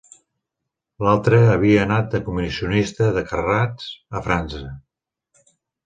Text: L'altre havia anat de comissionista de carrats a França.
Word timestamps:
L'altre 1.07 1.41
havia 1.51 1.83
anat 1.85 2.09
de 2.15 2.23
comissionista 2.31 3.13
de 3.19 3.25
carrats 3.35 3.89
a 4.21 4.27
França. 4.31 4.67